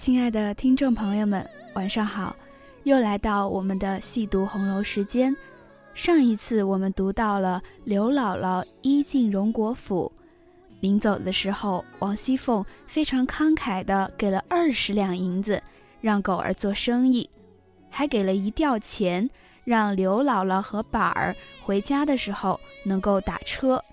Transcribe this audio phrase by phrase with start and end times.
[0.00, 2.34] 亲爱的听众朋友们，晚上好！
[2.84, 5.36] 又来到我们的细读红楼时间。
[5.92, 10.10] 上一次我们读到了刘姥姥一进荣国府，
[10.80, 15.62] 临走的时候，王熙凤非常慷慨地给了二十两银子，
[16.00, 17.28] 让狗儿做生意，
[17.90, 19.28] 还给了一吊钱，
[19.64, 23.84] 让刘姥姥和宝儿回家的时候能够打车。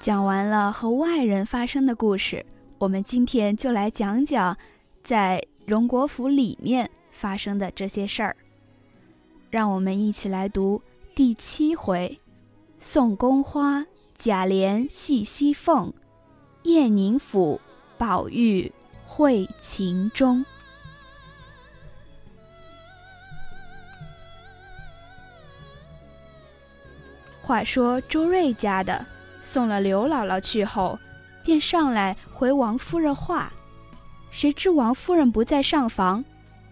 [0.00, 2.44] 讲完了和外人发生的故事，
[2.78, 4.58] 我们今天就来讲讲。
[5.10, 8.36] 在荣国府里面发生的这些事儿，
[9.50, 10.80] 让我们一起来读
[11.16, 12.16] 第七回：
[12.78, 13.84] 宋宫花，
[14.16, 15.92] 贾琏戏西凤，
[16.62, 17.60] 燕宁府，
[17.98, 18.72] 宝玉
[19.04, 20.44] 会秦钟。
[27.42, 29.04] 话说周瑞家的
[29.40, 30.96] 送了刘姥姥去后，
[31.42, 33.52] 便上来回王夫人话。
[34.30, 36.24] 谁知王夫人不在上房，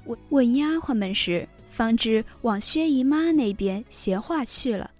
[0.07, 4.91] 问问丫鬟们时，方知往薛姨妈那边闲话去了。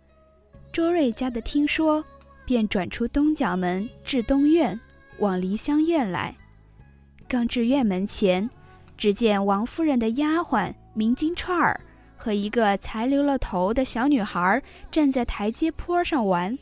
[0.73, 2.05] 周瑞家的听说，
[2.45, 4.79] 便转出东角门至东院，
[5.19, 6.35] 往梨香院来。
[7.27, 8.49] 刚至院门前，
[8.97, 11.81] 只见王夫人的丫鬟明金钏儿
[12.17, 16.59] 和一个才留了头的小女孩站在台阶坡上玩。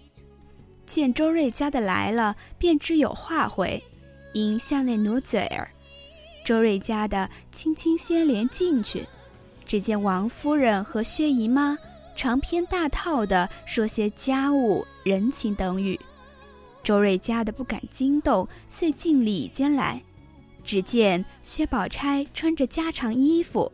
[0.87, 3.83] 见周瑞家的来了，便知有话回，
[4.35, 5.69] 因向内努嘴儿。
[6.47, 9.05] 周瑞家的轻轻掀帘进去，
[9.65, 11.77] 只见王夫人和薛姨妈
[12.15, 15.99] 长篇大套的说些家务、人情等语。
[16.85, 20.01] 周瑞家的不敢惊动，遂进里间来。
[20.63, 23.73] 只见薛宝钗穿着家常衣服，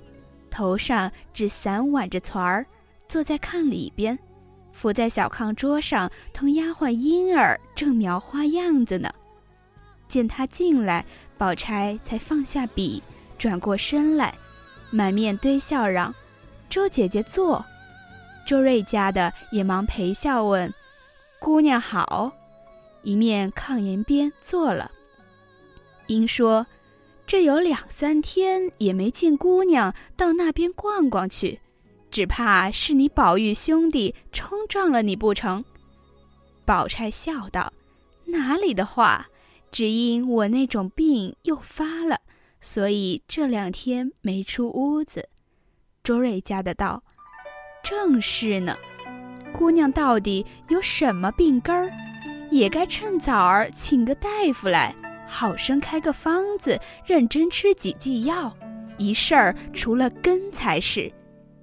[0.51, 2.65] 头上只散挽着团儿，
[3.07, 4.19] 坐在炕里边，
[4.73, 9.13] 伏在小炕桌上，同丫鬟莺儿正描花样子呢。
[10.09, 11.05] 见他进来。
[11.43, 13.03] 宝钗才放下笔，
[13.37, 14.33] 转过身来，
[14.91, 16.15] 满面堆笑嚷
[16.71, 17.67] ：“周姐姐坐。”
[18.47, 20.73] 周瑞家的也忙陪笑问
[21.43, 22.31] ：“姑娘好。”
[23.03, 24.93] 一面炕沿边坐了。
[26.07, 26.65] 因说
[27.27, 31.59] ：“这有两三天也没见姑娘到那边逛逛去，
[32.09, 35.65] 只怕是你宝玉兄弟冲撞了你不成？”
[36.65, 37.73] 宝钗笑道
[38.27, 39.27] ：“哪里的话。”
[39.73, 42.21] 只因我那种病又发了，
[42.61, 45.31] 所以这两天没出屋子。
[46.05, 47.03] 周瑞家的道
[47.83, 48.77] ：“正是呢，
[49.51, 51.91] 姑娘到底有什么病根儿？
[52.51, 54.95] 也该趁早儿请个大夫来，
[55.27, 58.55] 好生开个方子，认真吃几剂药，
[58.99, 61.11] 一事儿除了根才是。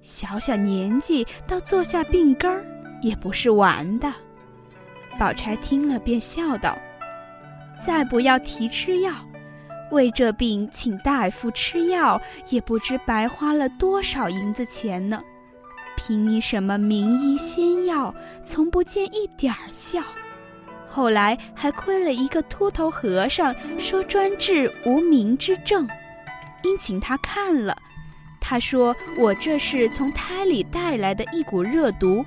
[0.00, 2.64] 小小年纪到坐下病根儿，
[3.02, 4.12] 也不是玩的。”
[5.16, 6.76] 宝钗听了，便笑道。
[7.84, 9.12] 再不要提吃药，
[9.90, 15.22] 为这病请大夫吃药，也不知白花了多少银子钱呢。
[15.96, 18.14] 凭你什么名医仙药，
[18.44, 20.02] 从不见一点儿效。
[20.86, 25.88] 后来还亏了一个秃头和尚，说专治无名之症，
[26.62, 27.76] 因请他看了，
[28.40, 32.24] 他说我这是从胎里带来的一股热毒，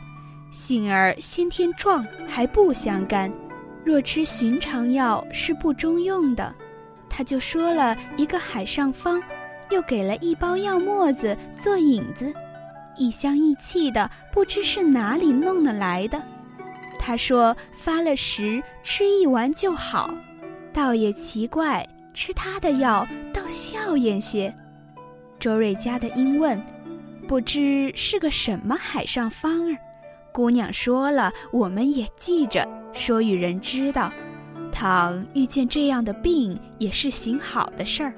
[0.51, 3.31] 幸而先天壮，还不相干。
[3.85, 6.53] 若吃寻常药是不中用的，
[7.09, 9.21] 他就说了一个海上方，
[9.69, 12.33] 又给了一包药沫子做引子，
[12.95, 16.21] 一香一气的，不知是哪里弄得来的。
[16.97, 20.13] 他说发了时吃一丸就好，
[20.71, 24.53] 倒也奇怪，吃他的药倒笑颜些。
[25.37, 26.57] 周瑞家的因问，
[27.27, 29.77] 不知是个什么海上方儿。
[30.31, 34.11] 姑娘说了，我们也记着，说与人知道。
[34.71, 38.13] 倘遇见这样的病，也是行好的事儿。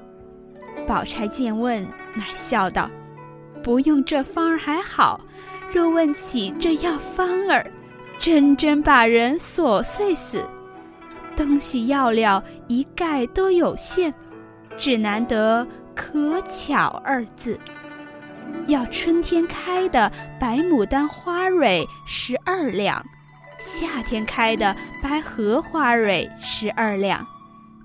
[0.86, 1.82] 宝钗见问，
[2.14, 2.90] 乃笑道
[3.62, 5.20] ：“不用这方儿还好，
[5.70, 7.70] 若问起这药方儿，
[8.18, 10.42] 真真把人琐碎死。
[11.36, 14.12] 东西药料一概都有限，
[14.78, 17.60] 只难得可巧二字。”
[18.66, 23.04] 要春天开的白牡丹花蕊十二两，
[23.58, 27.26] 夏天开的白荷花蕊十二两，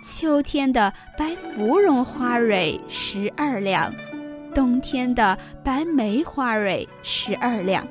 [0.03, 3.91] 秋天的白芙蓉花蕊十二两，
[4.53, 7.87] 冬天的白梅花蕊十二两。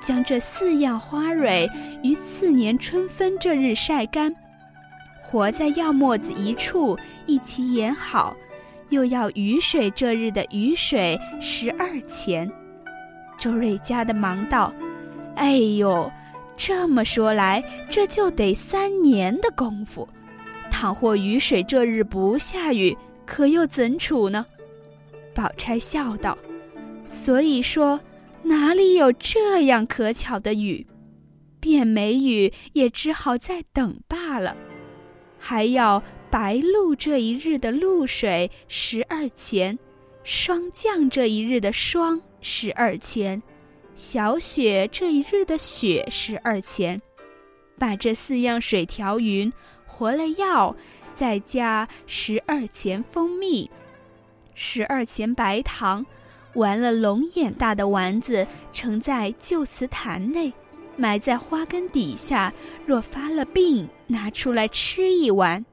[0.00, 1.68] 将这四样花蕊
[2.02, 4.34] 于次年春分这日晒干，
[5.22, 8.34] 活在药沫子一处，一起研好。
[8.90, 12.50] 又要雨水这日的雨水十二钱，
[13.38, 14.72] 周瑞家的忙道
[15.36, 16.10] ：“哎呦，
[16.56, 20.08] 这么说来，这就得三年的功夫。
[20.70, 24.44] 倘或雨水这日不下雨，可又怎处呢？
[25.34, 26.36] 宝钗笑道
[27.06, 27.98] ：“所以说，
[28.42, 30.86] 哪里有这样可巧的雨？
[31.60, 34.56] 便没雨也只好再等罢了。
[35.38, 39.78] 还要白露这一日的露水十二钱，
[40.22, 43.42] 霜降这一日的霜十二钱，
[43.94, 47.00] 小雪这一日的雪十二钱。
[47.78, 49.52] 把这四样水调匀，
[49.86, 50.74] 和了药。”
[51.14, 53.70] 再加十二钱蜂蜜，
[54.52, 56.04] 十二钱白糖，
[56.54, 60.52] 完了龙眼大的丸子，盛在旧瓷坛内，
[60.96, 62.52] 埋在花根底下。
[62.84, 65.64] 若发了病，拿出来吃一碗。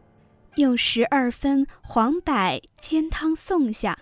[0.57, 3.97] 用十二分黄柏煎汤送下。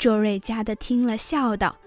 [0.00, 1.78] 周瑞家的听了，笑道：“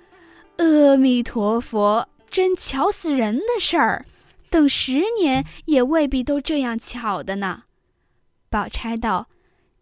[0.57, 4.05] 阿弥陀佛，真巧死人的事儿，
[4.49, 7.63] 等十年也未必都这样巧的呢。”
[8.49, 9.27] 宝钗道：“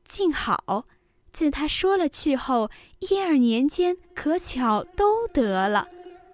[0.08, 0.86] 竟好，
[1.34, 5.90] 自他说了去后，一二年间可巧都得了，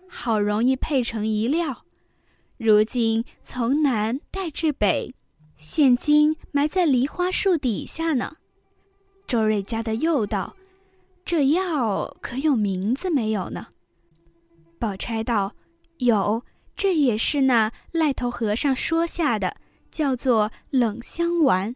[0.07, 1.83] 好容易配成一料。
[2.57, 5.13] 如今从南带至北，
[5.57, 8.37] 现今埋在梨花树底下呢。”
[9.27, 10.55] 周瑞家的又道
[11.25, 13.67] ：“这药可有名字没有呢？”
[14.79, 15.55] 宝钗道
[15.99, 16.43] ：“有，
[16.75, 19.57] 这也是那赖头和尚说下的，
[19.91, 21.75] 叫做冷香丸。”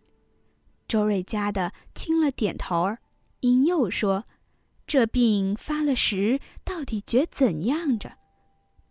[0.88, 3.00] 周瑞家的听了点头儿，
[3.40, 4.26] 因又说
[4.86, 8.12] ：“这病发了时，到底觉怎样着？”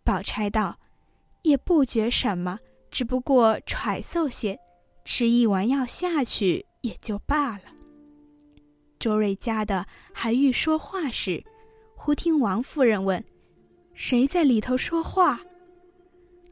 [0.03, 0.79] 宝钗道
[1.43, 2.59] ：“也不觉什么，
[2.91, 4.59] 只不过揣嗽些，
[5.05, 7.65] 吃一丸药下去也就罢了。”
[8.99, 11.45] 周瑞家的还欲说话时，
[11.95, 13.23] 忽听王夫人问
[14.03, 15.39] ：“谁在里头说话？”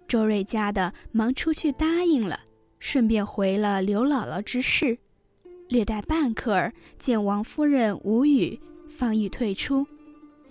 [0.06, 2.38] 周瑞家的忙出去答应了，
[2.78, 4.98] 顺便回了刘姥姥之事。
[5.70, 8.60] 略待半刻儿，见王夫人无语，
[8.90, 9.86] 方欲退出。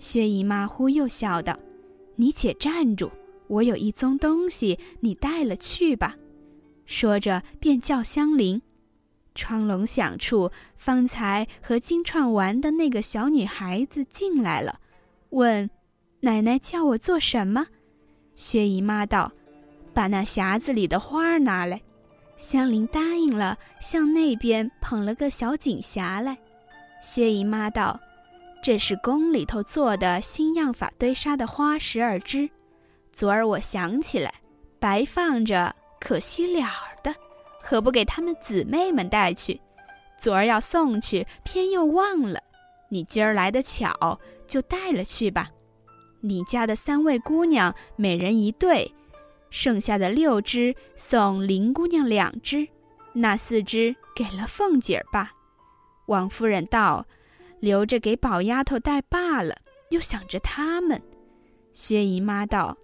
[0.00, 1.56] 薛姨妈忽又笑道
[2.16, 3.12] ：“你且站住，
[3.46, 6.16] 我有一宗东西，你带了去吧。”
[6.84, 8.60] 说着便叫香菱。
[9.36, 14.80] 窗笼响处，方才和金钏玩的那个小女孩子进来了，
[15.30, 15.70] 问
[16.20, 17.66] ：“奶奶叫我做什么？”
[18.34, 19.32] 薛姨妈道
[19.92, 21.80] ：“把那匣子里的花儿拿来。”
[22.36, 26.38] 香菱答应了，向那边捧了个小锦匣来。
[27.00, 27.98] 薛姨妈道
[28.62, 32.48] ：“这是宫里头做的新样法堆沙的花十二枝，
[33.12, 34.32] 昨儿我想起来，
[34.78, 36.68] 白放着可惜了
[37.02, 37.12] 的，
[37.60, 39.60] 何不给他们姊妹们带去？
[40.16, 42.40] 昨儿要送去，偏又忘了。
[42.88, 45.50] 你今儿来的巧，就带了去吧。
[46.20, 48.94] 你家的三位姑娘，每人一对。”
[49.50, 52.68] 剩下的六只送林姑娘两只，
[53.14, 55.32] 那四只给了凤姐儿吧。
[56.06, 57.06] 王夫人道
[57.60, 59.56] ：“留着给宝丫头带罢了。”
[59.90, 61.00] 又想着他们。
[61.72, 62.76] 薛姨妈道：“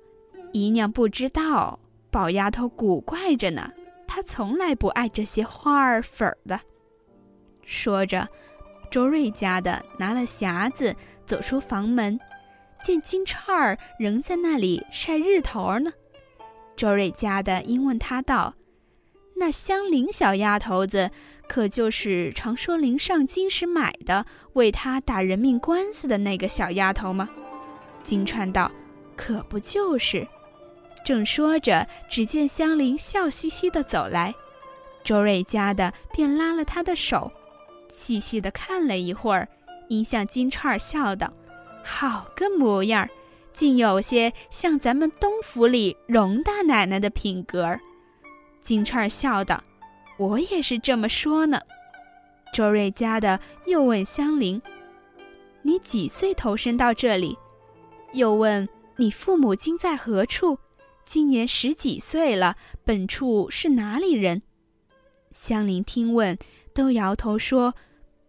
[0.53, 1.79] 姨娘不知道，
[2.11, 3.71] 宝丫头古怪着呢。
[4.07, 6.59] 她从来不爱这些花儿粉儿的。”
[7.63, 8.27] 说着，
[8.91, 12.19] 周瑞家的拿了匣子走出房门，
[12.85, 15.91] 见金钏儿仍在那里晒日头呢。
[16.77, 18.53] 周瑞家的因问他道
[19.41, 21.11] ：“那香菱小丫头子，
[21.49, 27.31] 可就是常说林上金时买的，为他打人命官司的那个小丫头吗？”
[28.05, 28.71] 金钏道
[29.17, 30.29] ：“可不就是。”
[31.07, 34.35] 正说着，只见香菱笑嘻嘻的走来，
[35.03, 37.33] 周瑞家的便拉了她的手，
[37.89, 39.49] 细细的看了一会儿，
[39.89, 41.33] 因向金钏儿笑道
[41.85, 43.11] ：“好个模样儿！”
[43.55, 47.81] 竟有些像咱们东府里荣大奶奶的品格儿，
[48.61, 49.63] 金钏笑道
[50.19, 51.61] ：“我也是这么说呢。”
[52.53, 54.61] 周瑞家的又问香菱
[55.63, 57.39] ：“你几岁投身到这里？”
[58.13, 60.59] 又问：“你父母今在何处？
[61.05, 62.57] 今年十几岁了？
[62.85, 64.43] 本处是哪里人？”
[65.31, 66.37] 香菱听问，
[66.73, 67.75] 都摇头说：“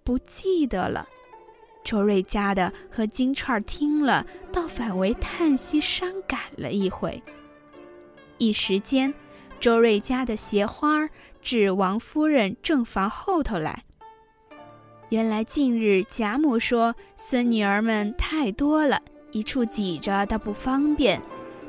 [0.04, 1.08] 不记得了。”
[1.86, 7.22] 周瑞家的和金钏儿听了，倒反为叹息伤感了一回。
[8.40, 9.14] 一时间，
[9.60, 11.08] 周瑞家的携花
[11.44, 13.84] 至王夫人正房后头来。
[15.10, 19.00] 原来近日贾母说孙女儿们太多了，
[19.32, 21.22] 一处挤着倒不方便，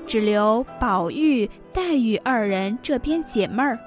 [0.06, 3.78] 只留宝玉、黛玉二人这边解闷儿，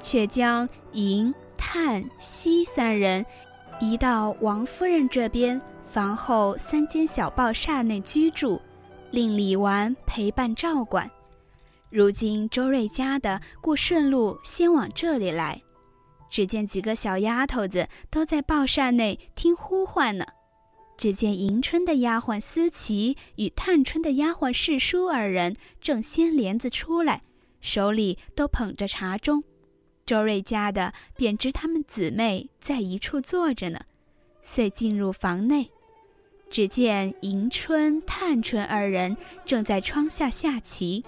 [0.00, 3.24] 却将迎、探、惜三人
[3.80, 5.58] 移到王夫人这边。
[5.88, 8.60] 房后三间小报厦内居住，
[9.10, 11.10] 令李纨陪伴照管。
[11.88, 15.62] 如今周瑞家的故顺路先往这里来，
[16.28, 20.26] 只见几个小丫头子都在报扇内听呼唤呢。
[20.98, 27.22] 只见迎春的丫鬟思琪与探春的丫鬟世书二人正掀帘子出来，
[27.62, 29.42] 手里都捧着茶盅。
[30.04, 33.80] 周瑞家的便知她们姊妹在一处坐着呢，
[34.42, 35.70] 遂进入房内。
[36.50, 41.04] 只见迎春、探春二人正在窗下下棋。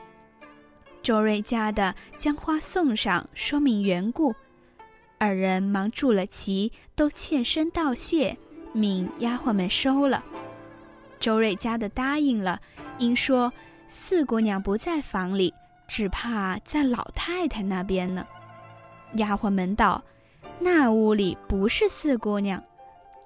[1.03, 4.35] 周瑞家的将花送上，说明缘故。
[5.19, 8.37] 二人忙住了棋，都欠身道谢。
[8.73, 10.23] 命丫鬟们收了，
[11.19, 12.61] 周瑞家的答应了，
[12.99, 13.53] 因说
[13.89, 15.53] 四姑娘不在房里，
[15.89, 18.25] 只怕在老太太那边呢。
[19.15, 20.05] 丫鬟们道
[20.61, 22.63] ：“那屋里不是四姑娘。”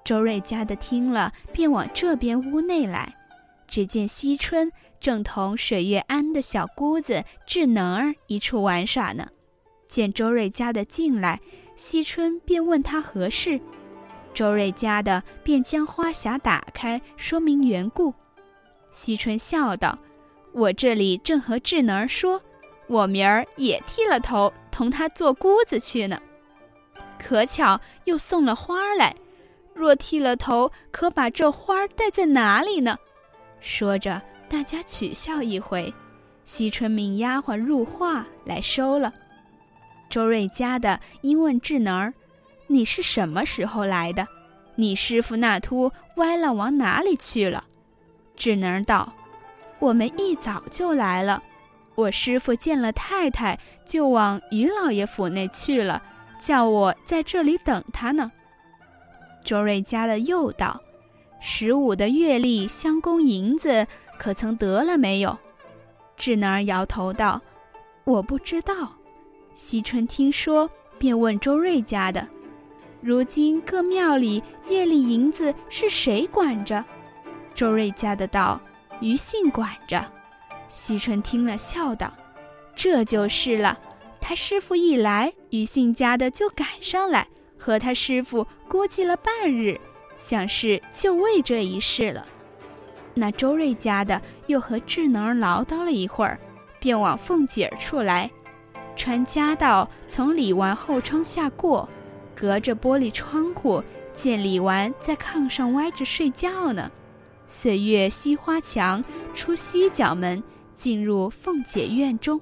[0.05, 3.15] 周瑞家的听了，便往这边屋内来，
[3.67, 4.71] 只见惜春
[5.01, 9.27] 正同水月庵的小姑子智能儿一处玩耍呢。
[9.87, 11.41] 见周瑞家的进来，
[11.75, 13.59] 惜春便问他何事。
[14.31, 18.13] 周瑞家的便将花匣打开，说明缘故。
[18.91, 19.97] 惜春笑道
[20.53, 22.39] ：“我这里正和智能儿说，
[22.87, 26.21] 我明儿也剃了头，同他做姑子去呢。
[27.17, 29.15] 可巧又送了花来，
[29.75, 32.97] 若剃了头，可把这花戴在哪里呢？”
[33.61, 35.93] 说着，大家取笑一回。
[36.43, 39.13] 惜春命丫鬟入画来收了。
[40.09, 42.13] 周瑞家的因问智能儿。
[42.67, 44.27] 你是什么时候来的？
[44.75, 47.63] 你师傅那秃歪了往哪里去了？
[48.35, 49.13] 智能道
[49.79, 51.41] ：“我们一早就来了。
[51.95, 56.01] 我师傅见了太太，就往于老爷府内去了，
[56.39, 58.31] 叫我在这里等他呢。”
[59.45, 60.81] 周瑞家的又道
[61.39, 63.87] ：“十五的月例相公银子
[64.17, 65.37] 可曾得了没有？”
[66.17, 67.39] 智能摇头道
[68.03, 68.91] ：“我不知道。”
[69.53, 72.27] 惜春听说，便问周瑞家的。
[73.01, 76.83] 如今各庙里月例银子是谁管着？
[77.53, 78.59] 周瑞家的道
[78.99, 80.03] ：“于信管着。”
[80.67, 82.11] 惜春听了，笑道
[82.75, 83.77] ：“这就是了。
[84.19, 89.79] 他师傅一来，于信家的就赶上来，和他师傅估计了半日，
[90.17, 92.25] 想是就为这一事了。”
[93.13, 96.37] 那周瑞家的又和智能儿唠叨了一会儿，
[96.79, 98.29] 便往凤姐儿处来，
[98.95, 101.87] 穿夹道从李纨后窗下过。
[102.35, 103.81] 隔着玻璃窗户，
[104.13, 106.91] 见李纨在炕上歪着睡觉呢。
[107.47, 109.01] 岁月西花墙，
[109.33, 110.43] 出西角门，
[110.75, 112.41] 进入凤姐院中。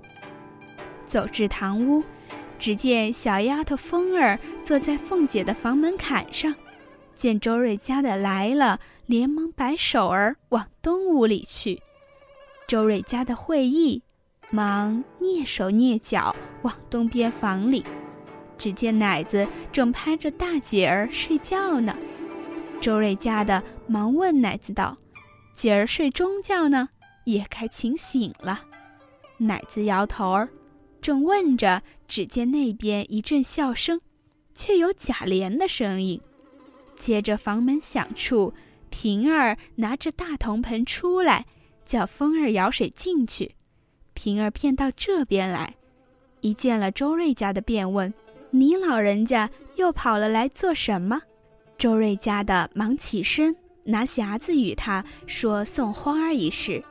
[1.05, 2.03] 走至堂屋，
[2.63, 6.55] 只见小丫头凤儿坐在凤姐的房门槛上，
[7.13, 11.81] 见周瑞家的来了，连忙摆手儿往东屋里去。
[12.65, 14.01] 周瑞家的会意，
[14.49, 17.83] 忙蹑手蹑脚往东边房里。
[18.57, 21.93] 只见奶子正拍着大姐儿睡觉呢，
[22.79, 24.97] 周瑞家的忙问奶子道
[25.53, 26.87] ：“姐儿睡中觉呢，
[27.25, 28.61] 也该请醒了。”
[29.35, 30.47] 奶子摇头儿，
[31.03, 33.99] 正问着，只见那边一阵笑声，
[34.55, 36.21] 却有贾琏的声音。
[36.97, 38.53] 接着房门响处，
[38.89, 41.45] 平儿拿着大铜盆出来，
[41.85, 43.53] 叫风儿舀水进去。
[44.13, 45.75] 平儿便到这边来，
[46.39, 48.13] 一见了周瑞家的，便问。
[48.51, 51.21] 你老人家又跑了来做什么？
[51.77, 56.81] 周瑞家的忙起身，拿匣子与他说送花儿一事。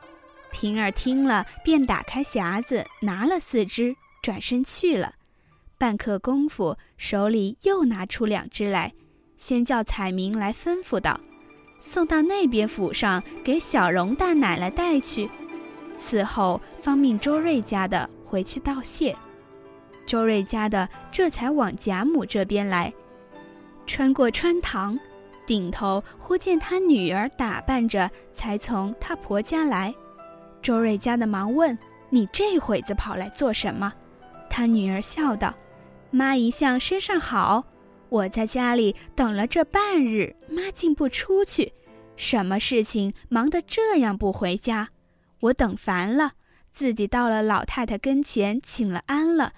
[0.51, 5.13] 平儿听了，便打开匣子，拿了四只，转身去了。
[5.77, 8.93] 半刻功夫，手里又拿出两只来，
[9.37, 11.19] 先叫彩明来吩咐道
[11.81, 15.29] ：“送到那边府上，给小荣大奶奶带去。”
[15.97, 19.15] 此后方命周瑞家的回去道谢。
[20.05, 22.93] 周瑞家的这才往贾母这边来，
[23.85, 24.97] 穿过穿堂，
[25.45, 29.93] 顶头忽见他女儿打扮着，才从他婆家来。
[30.61, 31.77] 周瑞家的忙问
[32.09, 33.93] ：“你这会子跑来做什么？”
[34.55, 35.51] 他女儿笑道
[36.13, 37.65] ：“妈一向身上好，
[38.09, 41.73] 我在家里等了这半日，妈竟不出去，
[42.15, 44.89] 什么事情忙得这样不回家？
[45.39, 46.33] 我等烦了，
[46.71, 49.53] 自己到了老太太跟前请了安了。”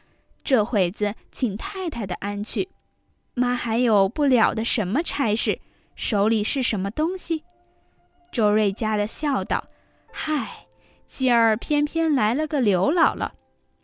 [0.46, 2.70] 这会子请太太的安去，
[3.34, 5.60] 妈还有不了的什么差事？
[5.94, 7.44] 手里是什么东西？
[8.32, 9.66] 周瑞家的笑道
[10.14, 10.68] ：“嗨，
[11.10, 13.32] 今儿偏偏来了个刘姥姥，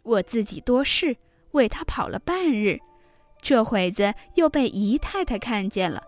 [0.03, 1.17] 我自己多事，
[1.51, 2.79] 为她跑了半日，
[3.41, 6.03] 这会子又被姨太太看见了，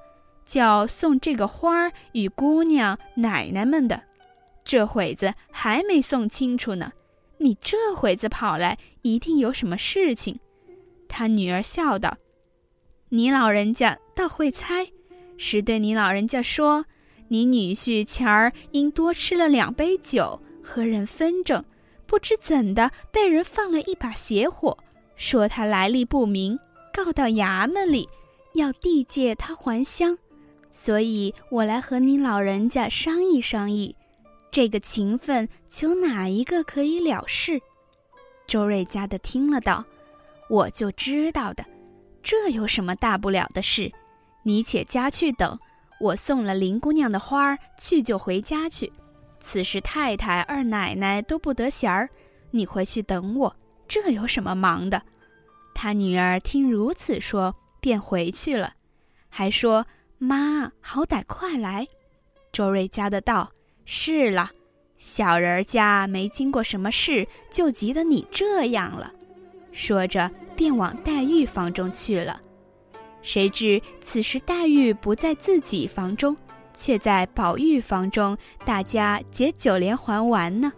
[0.46, 4.04] 叫送这个花儿与姑娘奶奶们的，
[4.64, 6.94] 这会子还没送清楚呢。”
[7.40, 10.40] 你这会子跑来，一定有什么事情。
[11.10, 12.18] 他女儿笑道
[13.10, 14.88] ：“你老人家倒会猜，
[15.38, 16.86] 是对你老人家说，
[17.28, 21.66] 你女婿前儿因多吃了两杯酒，和人纷争，
[22.14, 24.78] 不知怎的被人放了一把邪火，
[25.16, 26.60] 说他来历不明，
[26.94, 28.08] 告到衙门里，
[28.54, 30.16] 要地界他还乡，
[30.70, 33.96] 所以我来和你老人家商议商议，
[34.52, 37.60] 这个情分求哪一个可以了事？
[38.46, 39.84] 周瑞家的听了道
[40.52, 41.66] ：“我就知道的，
[42.22, 43.92] 这有什么大不了的事？
[44.44, 45.58] 你且家去等，
[46.00, 48.94] 我送了林姑娘的花儿去就回家去。
[49.46, 52.10] 此时太太、二奶奶都不得闲儿，
[52.50, 53.54] 你回去等我，
[53.90, 55.00] 这有什么忙的？”
[55.76, 58.74] 他女儿听如此说，便回去了，
[59.28, 59.86] 还说
[60.18, 61.86] ：“妈，好歹快来。”
[62.54, 63.52] 周瑞家的道
[63.84, 64.50] ：“是了。”
[64.98, 69.12] 小人家没经过什么事，就急得你这样了。
[69.74, 72.40] 说着，便往黛玉房中去了。
[73.22, 76.38] 谁知此时黛玉不在自己房中，
[76.74, 80.72] 却在宝玉房中，大家解九连环玩呢。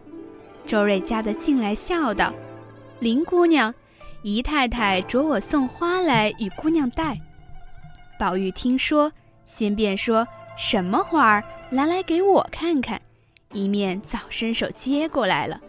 [0.65, 2.33] 周瑞家的进来笑道
[2.99, 3.73] ：“林姑娘，
[4.23, 7.19] 姨太太着我送花来与姑娘带。”
[8.19, 9.11] 宝玉听说，
[9.45, 11.43] 先便说：“什么花儿？
[11.69, 13.01] 来来，给我看看。”
[13.53, 15.61] 一面早伸手接过来了，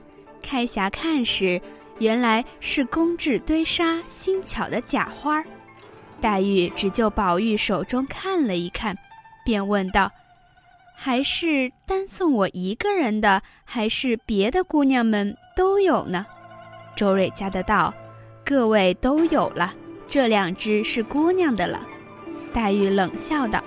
[0.43, 1.61] 开匣看时，
[1.99, 5.45] 原来是工制堆沙新巧的假花儿。
[6.21, 8.97] 黛玉只就宝玉手中看了一看，
[9.47, 10.11] 便问道
[10.93, 16.27] ：“还是单送我一个人的，还是别的姑娘们都有呢？”
[16.97, 17.95] 周瑞家的道
[18.45, 19.73] ：“各位都有了，
[20.09, 21.81] 这两只是姑娘的了。”
[22.53, 23.63] 黛玉冷笑道：“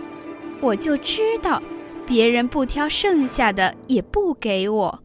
[0.59, 1.63] 我就知道。”
[2.05, 5.03] 别人不挑剩下的也不给我，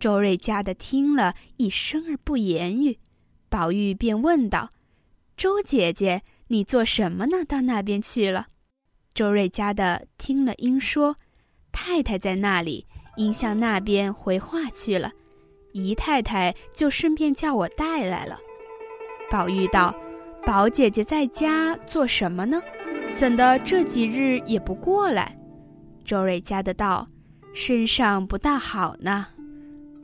[0.00, 2.98] 周瑞家的听了一声而不言语，
[3.48, 4.70] 宝玉便问道
[5.38, 7.44] ：“周姐姐，你做什么呢？
[7.44, 8.48] 到那边去了？”
[9.14, 11.14] 周瑞家的听了，应说
[11.70, 12.84] ：“太太在那里，
[13.16, 15.12] 应向那边回话去了。
[15.72, 18.38] 姨太太就顺便叫我带来了。”
[19.30, 19.94] 宝玉道
[20.44, 22.60] ：“宝姐姐在家做什么呢？
[23.14, 25.38] 怎的这几日也不过来？”
[26.04, 27.06] 周瑞家的道
[27.54, 29.28] ：“身上不大好呢。”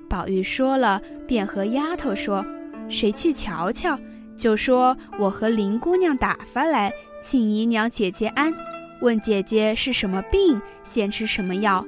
[0.09, 2.47] 宝玉说了，便和丫头说
[2.89, 3.99] ：“谁去瞧瞧？”
[4.39, 8.55] 就说：“我和林姑娘打发来，请姨娘姐姐安。
[9.01, 11.85] 问姐姐是什么病，先吃什么药。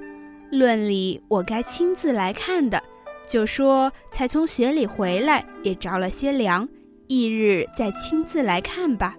[0.51, 2.83] 论理我该亲自来看的。
[3.27, 6.69] 就说才从雪里回来，也着了些凉，
[7.07, 9.17] 翌日再亲自来看吧。”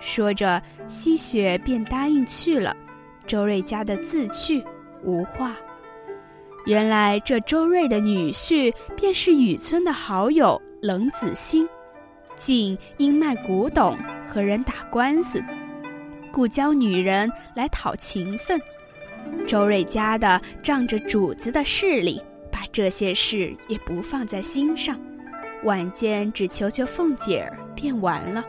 [0.00, 2.74] 说着，惜雪便答应去了。
[3.26, 4.64] 周瑞家的自去
[5.04, 5.54] 无话。
[6.64, 11.68] 原来这周瑞的女婿便是雨村的好友冷子兴，
[12.36, 13.96] 竟因卖古董
[14.28, 15.42] 和人打官司，
[16.32, 18.60] 故教女人来讨情分。
[19.46, 25.00] 周瑞家的仗着主子的势力，把这些事也不放在心上，
[25.62, 28.44] 晚间只求求凤姐儿便完了。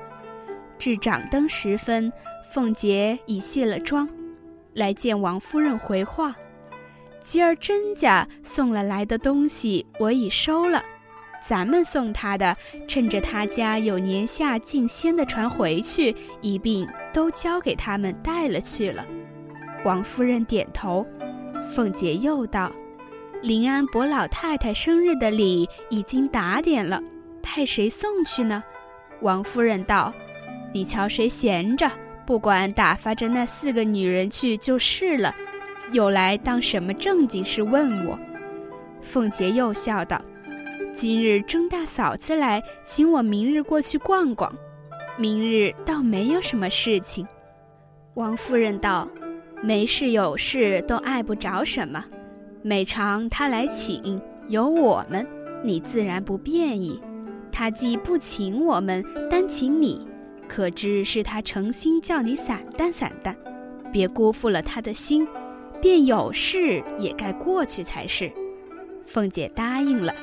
[0.80, 2.12] 至掌灯时分，
[2.52, 4.10] 凤姐已卸了妆。
[4.74, 6.36] 来见王夫人回话，
[7.20, 10.84] 今儿甄家送了来的东西，我已收了。
[11.46, 12.56] 咱们送他的，
[12.88, 19.06] 趁着他家有年下进仙的船回去，一并都交给他们带了去了。
[19.84, 21.06] 王夫人点头。
[21.76, 22.72] 凤姐又道
[23.42, 27.02] ：“临安伯老太太生日的礼已经打点了，
[27.42, 28.64] 派谁送去呢？”
[29.22, 30.14] 王夫人道
[30.72, 31.90] ：“你瞧谁闲着。”
[32.26, 35.36] 不管打发着那四个女人去就是了，
[35.92, 38.18] 又来当什么正经事问我？
[39.02, 40.22] 凤姐又笑道
[40.96, 44.34] ：“今日钟大嫂子来，请我明日过去逛。
[44.36, 44.54] 逛。
[45.18, 47.28] 明日倒没有什么事情。”
[48.16, 49.08] 王夫人道
[49.62, 52.04] ：“没事有事都碍不着什么。
[52.62, 55.28] 每常他来请，有我们，
[55.64, 57.02] 你自然不便意。
[57.52, 60.08] 他既不请我们，单请你。”
[60.48, 63.36] 可知是他诚心叫你散淡散淡，
[63.92, 65.28] 别辜负了他的心，
[65.82, 68.32] 便有事也该过去才是。
[69.06, 70.14] 凤姐答应了，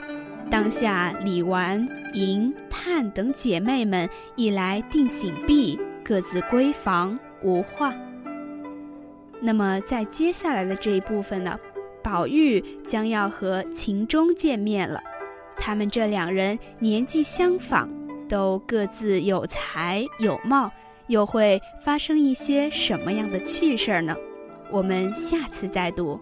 [0.51, 7.95] 当下李纨、银、探等姐妹们一来定醒毕，各自归房无话。
[9.41, 11.59] 那么在接下来的这一部分呢，
[12.03, 15.01] 宝玉将要和秦钟见面了，
[15.57, 17.89] 他们这两人年纪相仿。
[18.29, 20.71] 都各自有才有貌，
[21.09, 24.17] 又会发生一些什么样的趣事儿呢？
[24.71, 26.21] 我们下次再读。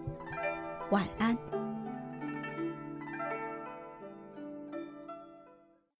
[0.89, 1.58] 晚安。